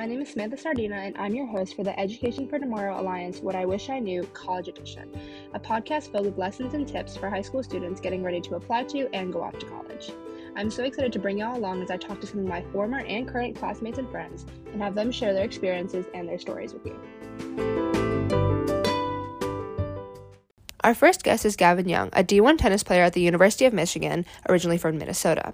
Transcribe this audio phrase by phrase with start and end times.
[0.00, 3.40] My name is Samantha Sardina, and I'm your host for the Education for Tomorrow Alliance
[3.40, 5.10] What I Wish I Knew College Edition,
[5.52, 8.84] a podcast filled with lessons and tips for high school students getting ready to apply
[8.84, 10.10] to and go off to college.
[10.56, 13.00] I'm so excited to bring y'all along as I talk to some of my former
[13.00, 16.86] and current classmates and friends and have them share their experiences and their stories with
[16.86, 17.99] you.
[20.82, 24.24] Our first guest is Gavin Young, a D1 tennis player at the University of Michigan,
[24.48, 25.52] originally from Minnesota.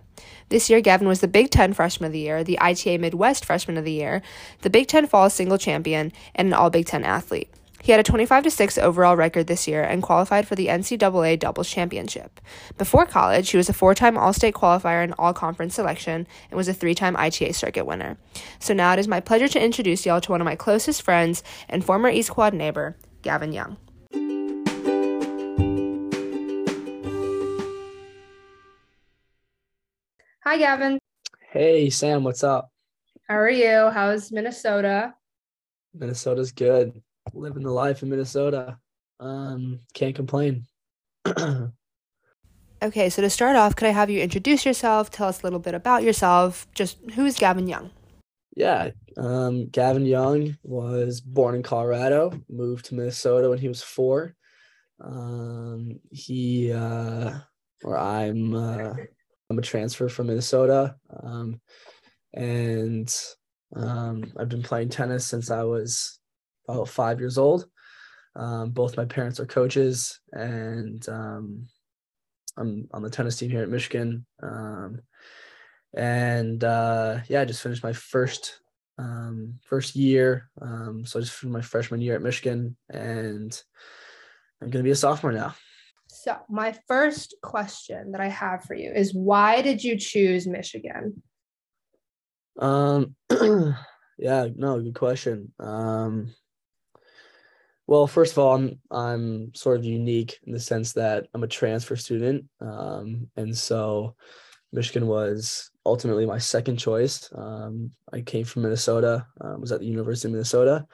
[0.50, 3.76] This year, Gavin was the Big Ten Freshman of the Year, the ITA Midwest Freshman
[3.76, 4.22] of the Year,
[4.62, 7.50] the Big Ten Fall Single Champion, and an All Big Ten athlete.
[7.82, 11.70] He had a 25 6 overall record this year and qualified for the NCAA Doubles
[11.70, 12.40] Championship.
[12.78, 16.56] Before college, he was a four time All State qualifier and All Conference selection and
[16.56, 18.16] was a three time ITA circuit winner.
[18.58, 21.42] So now it is my pleasure to introduce y'all to one of my closest friends
[21.68, 23.76] and former East Quad neighbor, Gavin Young.
[30.46, 31.00] Hi, Gavin.
[31.50, 32.70] Hey, Sam, what's up?
[33.26, 33.90] How are you?
[33.90, 35.12] How's Minnesota?
[35.92, 37.02] Minnesota's good.
[37.34, 38.78] Living the life in Minnesota.
[39.18, 40.64] Um, can't complain.
[41.26, 45.10] okay, so to start off, could I have you introduce yourself?
[45.10, 46.68] Tell us a little bit about yourself.
[46.76, 47.90] Just who's Gavin Young?
[48.54, 54.36] Yeah, um, Gavin Young was born in Colorado, moved to Minnesota when he was four.
[55.00, 57.36] Um, he, uh,
[57.82, 58.94] or I'm, uh,
[59.48, 61.60] I'm a transfer from Minnesota, um,
[62.34, 63.14] and
[63.74, 66.18] um, I've been playing tennis since I was
[66.68, 67.66] about five years old.
[68.34, 71.68] Um, both my parents are coaches, and um,
[72.56, 74.26] I'm on the tennis team here at Michigan.
[74.42, 75.00] Um,
[75.96, 78.60] and uh, yeah, I just finished my first
[78.98, 80.50] um, first year.
[80.60, 83.62] so I just finished my freshman year at Michigan, and
[84.60, 85.54] I'm going to be a sophomore now.
[86.26, 91.22] So, my first question that I have for you is why did you choose Michigan?
[92.58, 93.14] Um
[94.18, 95.52] yeah, no, good question.
[95.60, 96.34] Um
[97.86, 101.48] well, first of all, I'm I'm sort of unique in the sense that I'm a
[101.48, 102.46] transfer student.
[102.60, 104.16] Um and so
[104.72, 107.30] Michigan was ultimately my second choice.
[107.36, 110.86] Um I came from Minnesota, um, was at the University of Minnesota,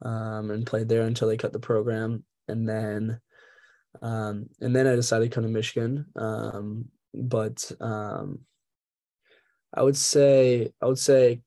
[0.00, 2.24] um, and played there until they cut the program.
[2.48, 3.20] And then
[4.00, 6.06] um, and then I decided to come to Michigan.
[6.16, 8.40] Um, but um,
[9.74, 11.42] I would say I would say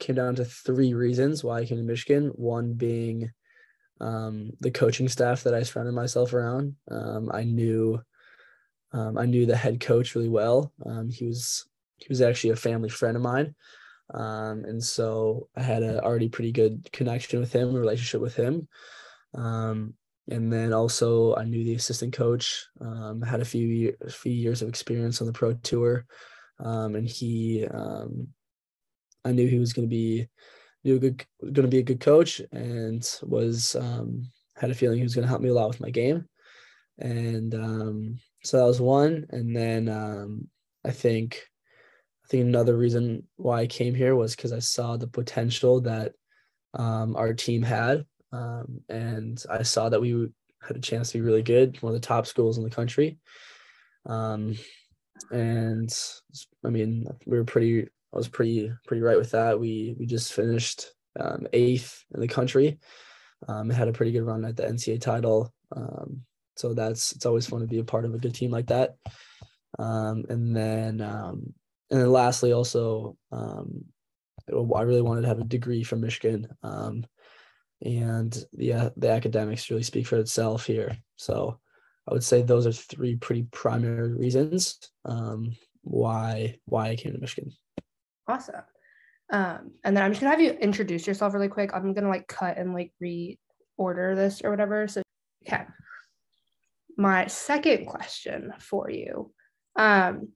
[0.00, 2.28] came down to three reasons why I came to Michigan.
[2.34, 3.30] One being
[4.00, 6.74] um, the coaching staff that I surrounded myself around.
[6.90, 8.00] Um, I knew
[8.92, 10.72] um, I knew the head coach really well.
[10.84, 13.54] Um, he was he was actually a family friend of mine,
[14.12, 18.68] um, and so I had a already pretty good connection with him, relationship with him.
[19.34, 19.94] Um,
[20.30, 22.66] and then also I knew the assistant coach.
[22.80, 26.06] Um, had a few year, a few years of experience on the pro tour,
[26.60, 28.28] um, and he um,
[29.24, 30.28] I knew he was going to be
[30.82, 34.26] knew good going to be a good coach, and was um,
[34.56, 36.26] had a feeling he was going to help me a lot with my game,
[36.98, 39.26] and um, so that was one.
[39.30, 40.48] And then um,
[40.84, 41.42] I think
[42.24, 46.12] I think another reason why I came here was because I saw the potential that
[46.76, 50.28] our team had um, and I saw that we
[50.66, 53.18] had a chance to be really good, one of the top schools in the country.
[54.06, 54.56] Um,
[55.30, 55.96] and
[56.64, 57.82] I mean, we were pretty.
[57.82, 59.58] I was pretty pretty right with that.
[59.58, 60.86] We we just finished
[61.18, 62.78] um, eighth in the country.
[63.48, 65.52] Um, had a pretty good run at the NCAA title.
[65.74, 66.22] Um,
[66.56, 68.96] so that's it's always fun to be a part of a good team like that.
[69.78, 71.54] Um, and then um,
[71.90, 73.84] and then lastly, also um,
[74.50, 76.48] I really wanted to have a degree from Michigan.
[76.62, 77.04] Um,
[77.84, 80.96] and the the academics really speak for itself here.
[81.16, 81.60] So
[82.08, 87.18] I would say those are three pretty primary reasons um, why why I came to
[87.18, 87.52] Michigan.
[88.26, 88.62] Awesome.
[89.30, 91.70] Um, and then I'm just gonna have you introduce yourself really quick.
[91.74, 94.88] I'm gonna like cut and like reorder this or whatever.
[94.88, 95.02] So
[95.46, 95.64] okay.
[96.96, 99.32] My second question for you.
[99.76, 100.28] Um,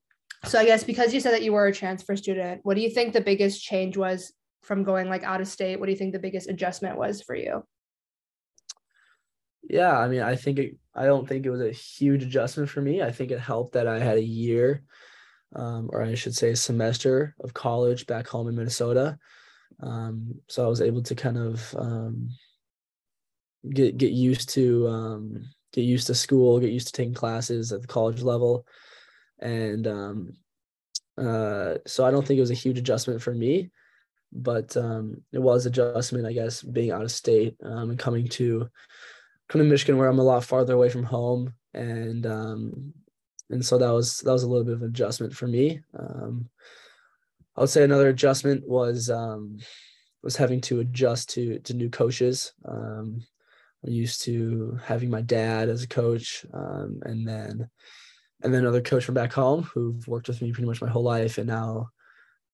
[0.45, 2.91] so I guess because you said that you were a transfer student, what do you
[2.91, 4.33] think the biggest change was
[4.63, 5.79] from going like out of state?
[5.79, 7.65] What do you think the biggest adjustment was for you?
[9.69, 12.81] Yeah, I mean, I think it, I don't think it was a huge adjustment for
[12.81, 13.03] me.
[13.03, 14.83] I think it helped that I had a year,
[15.55, 19.19] um, or I should say, a semester of college back home in Minnesota.
[19.81, 22.31] Um, so I was able to kind of um,
[23.69, 27.83] get get used to um, get used to school, get used to taking classes at
[27.83, 28.67] the college level,
[29.39, 30.33] and um,
[31.19, 33.71] uh, so I don't think it was a huge adjustment for me
[34.33, 38.69] but um, it was adjustment, I guess, being out of state um, and coming to
[39.49, 42.93] coming to Michigan, where I'm a lot farther away from home, and um,
[43.51, 45.81] and so that was that was a little bit of an adjustment for me.
[45.99, 46.49] Um,
[47.57, 49.59] I would say another adjustment was um,
[50.23, 52.53] was having to adjust to to new coaches.
[52.65, 53.23] Um,
[53.85, 57.69] I'm used to having my dad as a coach, and then
[58.43, 61.03] and then another coach from back home who've worked with me pretty much my whole
[61.03, 61.91] life, and now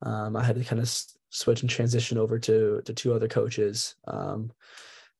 [0.03, 0.89] um, I had to kind of
[1.35, 4.53] switch and transition over to to two other coaches, um,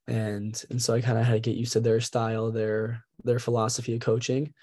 [0.07, 3.39] and and so I kind of had to get used to their style, their their
[3.39, 4.55] philosophy of coaching,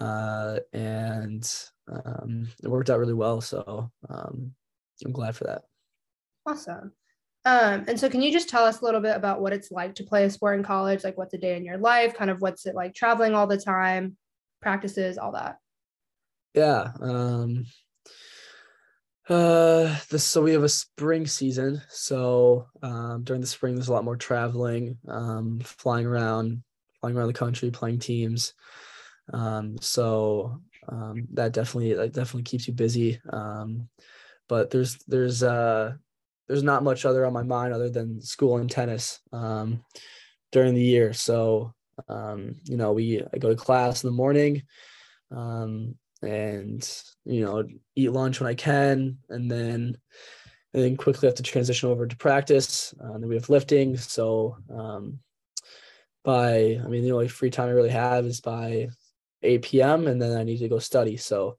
[0.00, 1.44] uh, and
[1.90, 3.40] um, it worked out really well.
[3.40, 4.52] So um,
[5.04, 5.62] I'm glad for that.
[6.46, 6.92] Awesome.
[7.46, 9.94] Um, and so can you just tell us a little bit about what it's like
[9.96, 11.04] to play a sport in college?
[11.04, 12.14] Like what's a day in your life?
[12.14, 14.16] Kind of what's it like traveling all the time,
[14.62, 15.58] practices, all that?
[16.54, 16.92] Yeah.
[17.00, 17.66] Um,
[19.28, 21.80] uh, this, so we have a spring season.
[21.88, 26.62] So um, during the spring, there's a lot more traveling, um, flying around,
[27.00, 28.54] flying around the country, playing teams.
[29.32, 33.20] Um, so um, that definitely that definitely keeps you busy.
[33.30, 33.88] Um,
[34.48, 35.94] but there's there's uh
[36.46, 39.82] there's not much other on my mind other than school and tennis um,
[40.52, 41.14] during the year.
[41.14, 41.72] So,
[42.08, 44.62] um, you know, we I go to class in the morning,
[45.30, 45.94] um,
[46.24, 47.64] and you know,
[47.96, 49.96] eat lunch when I can, and then
[50.72, 52.94] and then quickly have to transition over to practice.
[53.02, 53.96] Uh, then we have lifting.
[53.96, 55.20] So, um,
[56.24, 58.88] by I mean, the only free time I really have is by
[59.42, 60.06] 8 p.m.
[60.08, 61.16] and then I need to go study.
[61.16, 61.58] So,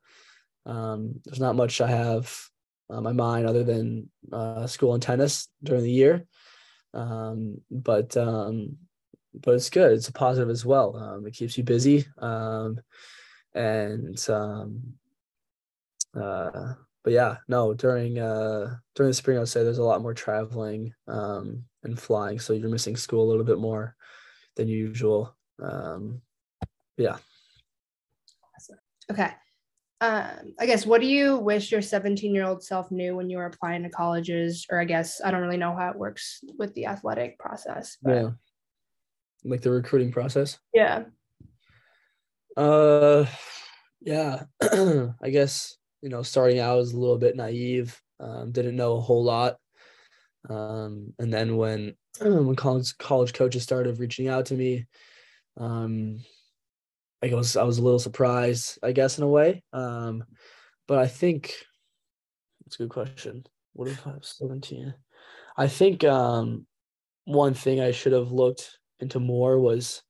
[0.66, 2.36] um, there's not much I have
[2.90, 6.26] uh, my mind other than uh, school and tennis during the year.
[6.94, 8.78] Um, but um,
[9.34, 9.94] but it's good.
[9.94, 10.96] It's a positive as well.
[10.96, 12.06] Um, it keeps you busy.
[13.56, 14.82] And um,
[16.14, 16.74] uh,
[17.04, 17.74] but yeah, no.
[17.74, 22.40] During uh, during the spring, I'd say there's a lot more traveling um, and flying,
[22.40, 23.96] so you're missing school a little bit more
[24.56, 25.36] than usual.
[25.62, 26.22] Um,
[26.98, 27.18] yeah.
[29.12, 29.32] Okay
[30.02, 33.38] um, I guess, what do you wish your 17 year old self knew when you
[33.38, 34.66] were applying to colleges?
[34.70, 37.98] Or I guess I don't really know how it works with the athletic process.
[38.02, 38.16] But...
[38.16, 38.30] Yeah.
[39.44, 40.60] Like the recruiting process?
[40.74, 41.04] Yeah.
[42.56, 43.26] Uh,
[44.02, 44.44] yeah.
[44.62, 49.02] I guess, you know, starting out was a little bit naive, um, didn't know a
[49.02, 49.58] whole lot.
[50.50, 54.86] Um, and then when, when college, college coaches started reaching out to me,
[55.58, 56.20] um,
[57.24, 59.64] I was I was a little surprised, I guess, in a way.
[59.74, 60.24] Um,
[60.88, 61.56] but I think
[62.66, 63.46] it's a good question.
[63.74, 64.94] What if I was 17?
[65.58, 66.68] I think um,
[67.26, 70.04] one thing I should have looked into more was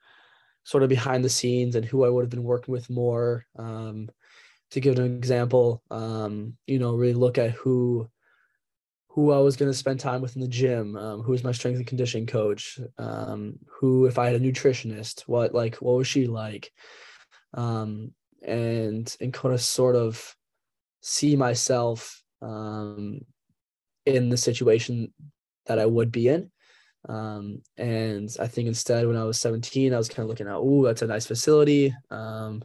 [0.65, 3.45] sort of behind the scenes and who I would have been working with more.
[3.57, 4.09] Um,
[4.71, 8.09] to give an example, um, you know, really look at who
[9.09, 11.53] who I was going to spend time with in the gym, um, who was my
[11.53, 16.07] strength and conditioning coach, um, who if I had a nutritionist, what like what was
[16.07, 16.71] she like,
[17.53, 18.11] um,
[18.45, 20.35] and and kind of sort of
[21.01, 23.21] see myself um,
[24.05, 25.13] in the situation
[25.67, 26.51] that I would be in.
[27.07, 30.55] Um, and I think instead, when I was 17, I was kind of looking at,
[30.55, 31.93] oh, that's a nice facility.
[32.09, 32.63] Um,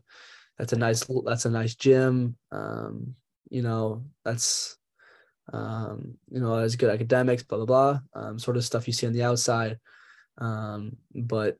[0.58, 2.36] that's a nice, that's a nice gym.
[2.50, 3.14] Um,
[3.50, 4.78] you know, that's
[5.52, 9.06] um, you know, as good academics, blah blah blah, um, sort of stuff you see
[9.06, 9.78] on the outside.
[10.38, 11.56] Um, but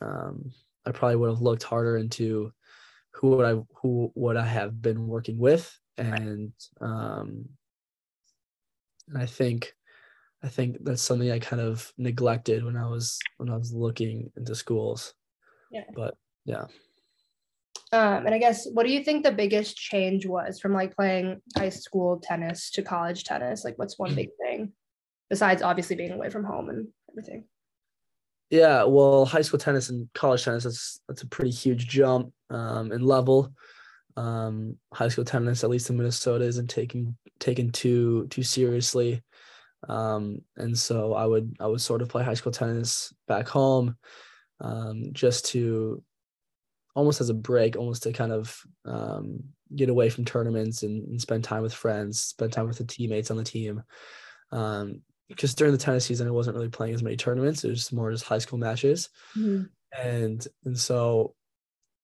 [0.00, 0.50] um,
[0.86, 2.52] I probably would have looked harder into
[3.12, 7.48] who would I who would I have been working with, and um,
[9.08, 9.74] and I think
[10.42, 14.32] I think that's something I kind of neglected when I was when I was looking
[14.36, 15.14] into schools.
[15.70, 15.84] Yeah.
[15.94, 16.64] But yeah.
[17.92, 21.40] Um, and I guess, what do you think the biggest change was from like playing
[21.56, 23.64] high school tennis to college tennis?
[23.64, 24.72] Like, what's one big thing
[25.28, 27.44] besides obviously being away from home and everything?
[28.48, 32.92] Yeah, well, high school tennis and college tennis that's that's a pretty huge jump um,
[32.92, 33.52] in level.
[34.16, 39.22] Um, high school tennis, at least in Minnesota, isn't taken taken too too seriously,
[39.88, 43.96] um, and so I would I would sort of play high school tennis back home,
[44.60, 46.02] um, just to
[46.94, 49.42] almost as a break, almost to kind of um,
[49.74, 53.30] get away from tournaments and, and, spend time with friends, spend time with the teammates
[53.30, 53.82] on the team.
[54.50, 57.62] Um, because during the tennis season, I wasn't really playing as many tournaments.
[57.62, 59.08] It was more just high school matches,
[59.38, 59.62] mm-hmm.
[59.96, 61.34] and and so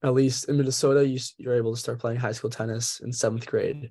[0.07, 3.47] at least in Minnesota, you you're able to start playing high school tennis in seventh
[3.47, 3.91] grade.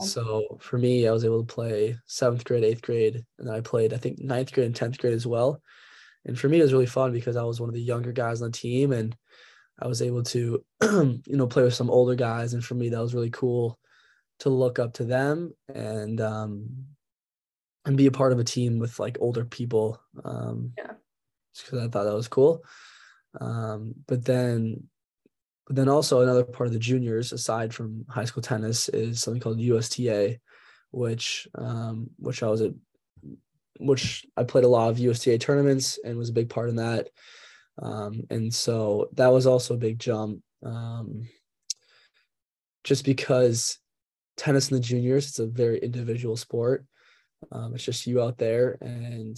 [0.00, 3.60] So for me, I was able to play seventh grade, eighth grade, and then I
[3.60, 5.60] played I think ninth grade and tenth grade as well.
[6.24, 8.42] And for me, it was really fun because I was one of the younger guys
[8.42, 9.16] on the team, and
[9.80, 13.00] I was able to you know play with some older guys, and for me, that
[13.00, 13.78] was really cool
[14.40, 16.68] to look up to them and um,
[17.86, 20.00] and be a part of a team with like older people.
[20.24, 20.92] Um, yeah.
[21.56, 22.62] Because I thought that was cool.
[23.40, 24.88] Um, but then,
[25.66, 29.40] but then also another part of the juniors, aside from high school tennis, is something
[29.40, 30.38] called USTA,
[30.92, 32.72] which um, which I was at,
[33.80, 37.08] which I played a lot of USTA tournaments and was a big part in that.
[37.82, 40.40] Um, and so that was also a big jump.
[40.64, 41.28] Um,
[42.84, 43.78] just because
[44.36, 46.84] tennis in the juniors, it's a very individual sport.
[47.50, 49.36] Um, it's just you out there, and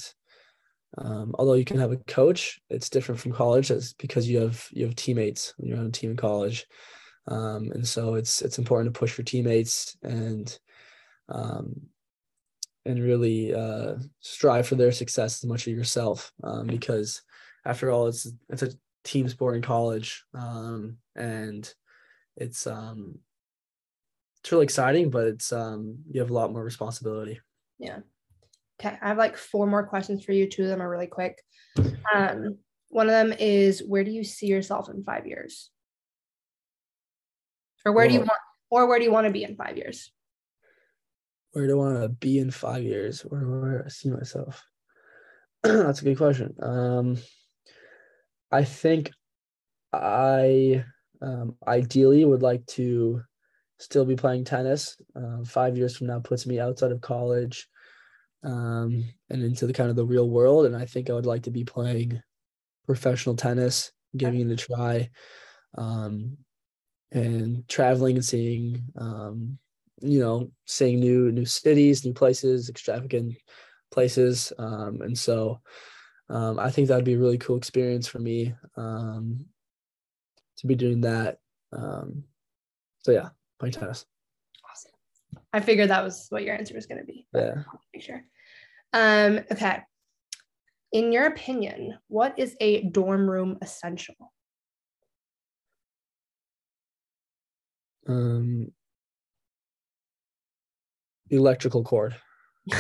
[0.96, 3.70] um, although you can have a coach, it's different from college.
[3.98, 6.66] Because you have you have teammates when you're on a team in college,
[7.26, 10.58] um, and so it's it's important to push your teammates and
[11.28, 11.80] um,
[12.86, 17.22] and really uh, strive for their success as much as yourself, um, because
[17.64, 18.72] after all, it's it's a
[19.04, 21.72] team sport in college, um, and
[22.36, 23.18] it's um,
[24.40, 27.40] it's really exciting, but it's um, you have a lot more responsibility.
[27.78, 27.98] Yeah.
[28.80, 30.48] Okay, I have like four more questions for you.
[30.48, 31.42] Two of them are really quick.
[32.14, 32.58] Um,
[32.90, 35.70] one of them is where do you see yourself in five years?
[37.84, 38.30] Or where do you want
[38.70, 40.12] or where do you want to be in five years?
[41.52, 43.22] Where do I want to be in five years?
[43.22, 44.64] Where where I see myself?
[45.62, 46.54] That's a good question.
[46.62, 47.16] Um
[48.50, 49.10] I think
[49.92, 50.84] I
[51.20, 53.22] um, ideally would like to
[53.78, 54.96] still be playing tennis.
[55.14, 57.68] Uh, five years from now puts me outside of college
[58.44, 60.66] um, and into the kind of the real world.
[60.66, 62.20] And I think I would like to be playing
[62.86, 65.10] professional tennis, giving it a try,
[65.76, 66.36] um,
[67.12, 69.58] and traveling and seeing, um,
[70.00, 73.36] you know, seeing new new cities, new places, extravagant
[73.90, 74.52] places.
[74.58, 75.60] Um, and so
[76.28, 79.46] um, I think that'd be a really cool experience for me um,
[80.58, 81.38] to be doing that.
[81.72, 82.24] Um,
[83.00, 84.04] so yeah, playing tennis.
[85.52, 87.26] I figured that was what your answer was going to be.
[87.34, 87.62] Yeah.
[87.94, 88.22] Make sure.
[88.92, 89.82] Um, okay.
[90.92, 94.14] In your opinion, what is a dorm room essential?
[98.06, 98.72] Um,
[101.30, 102.14] electrical cord.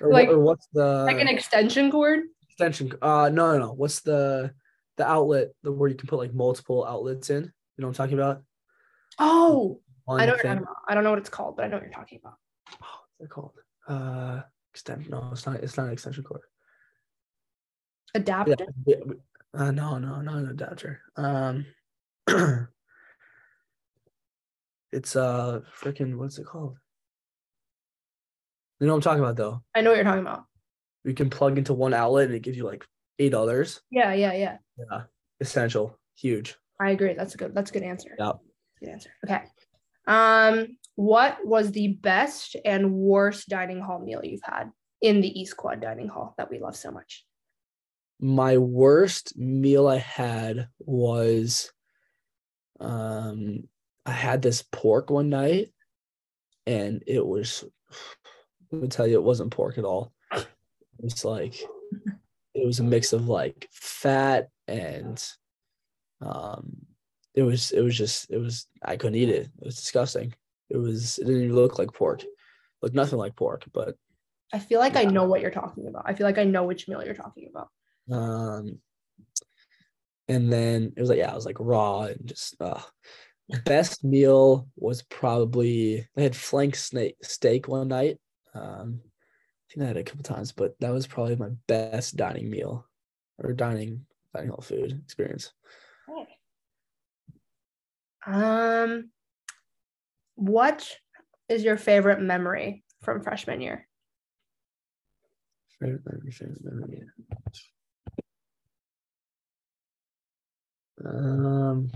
[0.00, 2.20] or, Like- or what's the Like an extension cord?
[2.48, 2.92] extension?
[3.02, 3.72] Uh, no, no, no.
[3.72, 4.52] What's the
[4.96, 7.42] the outlet the where you can put like multiple outlets in?
[7.44, 8.42] You know what I'm talking about?
[9.18, 10.58] Oh, I know you're thing.
[10.58, 10.66] talking.
[10.88, 12.34] I don't know what it's called, but I know what you're talking about.
[12.82, 12.86] Oh,
[13.16, 13.52] what's it called?
[13.88, 15.08] Uh, extend.
[15.10, 15.56] No, it's not.
[15.56, 16.42] It's not an extension cord.
[18.14, 18.54] Adapter.
[18.86, 18.96] Yeah,
[19.54, 21.00] Uh, no, no, not an adapter.
[21.16, 21.66] Um,
[24.92, 26.76] it's uh freaking what's it called?
[28.80, 29.62] You know what I'm talking about though.
[29.74, 30.44] I know what you're talking about.
[31.04, 32.84] You can plug into one outlet and it gives you like
[33.18, 33.80] eight others.
[33.90, 34.56] Yeah, yeah, yeah.
[34.78, 35.02] Yeah,
[35.40, 36.56] essential, huge.
[36.80, 37.14] I agree.
[37.14, 37.54] That's a good.
[37.54, 38.10] That's a good answer.
[38.18, 38.32] Yeah.
[38.80, 39.10] Good answer.
[39.24, 39.42] Okay.
[40.06, 44.70] Um, what was the best and worst dining hall meal you've had
[45.00, 47.24] in the East Quad dining hall that we love so much?
[48.18, 51.70] My worst meal I had was,
[52.80, 53.64] um,
[54.06, 55.72] I had this pork one night,
[56.66, 57.64] and it was.
[58.72, 60.12] Let me tell you, it wasn't pork at all.
[60.98, 61.54] It's like
[62.56, 65.22] it was a mix of like fat and
[66.20, 66.76] um
[67.36, 69.48] it was it was just it was I couldn't eat it.
[69.60, 70.34] It was disgusting.
[70.70, 72.24] It was it didn't even look like pork.
[72.82, 73.94] Looked nothing like pork, but
[74.52, 76.04] I feel like I know what you're talking about.
[76.06, 77.68] I feel like I know which meal you're talking about.
[78.10, 78.78] um
[80.28, 82.80] and then it was like yeah, it was like raw and just uh
[83.64, 88.18] best meal was probably I had flank snake steak one night.
[88.54, 92.16] Um I think I had it a couple times, but that was probably my best
[92.16, 92.86] dining meal
[93.38, 95.52] or dining dining hall food experience.
[98.26, 99.10] Um,
[100.34, 100.96] what
[101.48, 103.86] is your favorite memory from freshman year?
[105.80, 107.02] Favorite memory, favorite memory.
[111.04, 111.90] Um,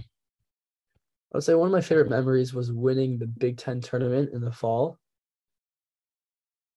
[1.32, 4.40] I would say one of my favorite memories was winning the Big Ten tournament in
[4.40, 4.99] the fall.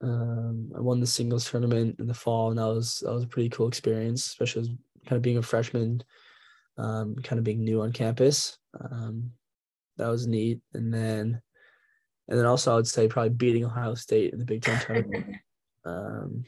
[0.01, 3.27] Um, I won the singles tournament in the fall, and that was that was a
[3.27, 4.67] pretty cool experience, especially as
[5.05, 6.03] kind of being a freshman,
[6.77, 8.57] um, kind of being new on campus.
[8.79, 9.31] Um,
[9.97, 11.41] that was neat, and then,
[12.27, 15.35] and then also I would say probably beating Ohio State in the Big Ten tournament
[15.85, 16.43] um,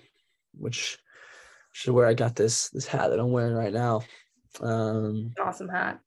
[0.57, 0.97] which,
[1.71, 4.01] which is where I got this this hat that I'm wearing right now.
[4.61, 5.99] Um, awesome hat.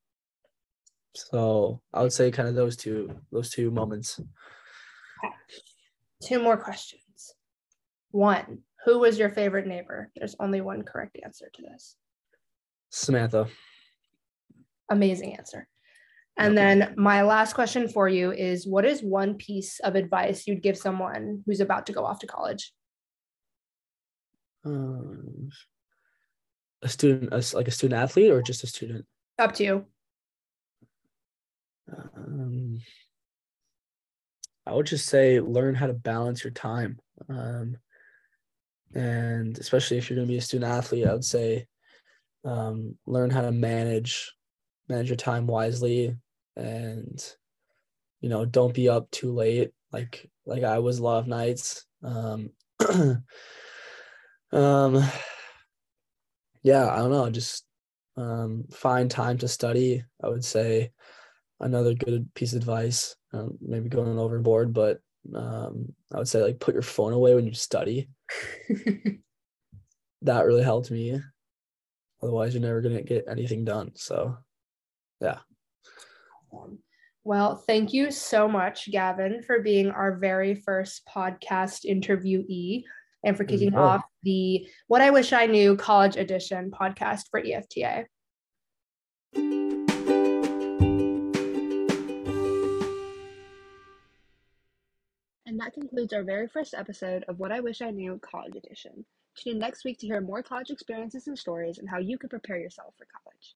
[1.14, 4.20] so I would say kind of those two those two moments.
[6.22, 7.34] Two more questions.
[8.10, 10.10] One, who was your favorite neighbor?
[10.16, 11.96] There's only one correct answer to this.
[12.90, 13.48] Samantha,
[14.90, 15.68] Amazing answer.
[16.38, 20.62] And then my last question for you is what is one piece of advice you'd
[20.62, 22.72] give someone who's about to go off to college?
[24.64, 25.50] um,
[26.82, 29.06] a student, a like a student athlete, or just a student.
[29.38, 29.86] Up to you.
[32.16, 32.80] Um,
[34.66, 36.98] I would just say learn how to balance your time.
[37.28, 37.76] Um,
[38.94, 41.66] and especially if you're going to be a student athlete, I would say
[42.44, 44.32] um, learn how to manage
[44.88, 46.16] manage your time wisely,
[46.58, 47.24] and
[48.20, 51.84] you know don't be up too late like like I was a lot of nights.
[52.02, 52.50] Um,
[54.52, 55.04] um,
[56.62, 57.64] yeah, I don't know, just
[58.16, 60.04] um, find time to study.
[60.22, 60.92] I would say
[61.60, 63.16] another good piece of advice.
[63.32, 65.00] Um, maybe going overboard, but
[65.34, 68.08] um, I would say like put your phone away when you study.
[70.22, 71.20] that really helped me.
[72.22, 73.92] Otherwise, you're never gonna get anything done.
[73.94, 74.38] So,
[75.20, 75.38] yeah.
[77.24, 82.84] Well, thank you so much, Gavin, for being our very first podcast interviewee
[83.24, 88.06] and for kicking off the What I Wish I Knew College Edition podcast for EFTA.
[95.46, 99.04] And that concludes our very first episode of What I Wish I Knew College Edition.
[99.36, 102.28] Tune in next week to hear more college experiences and stories and how you can
[102.28, 103.46] prepare yourself for college.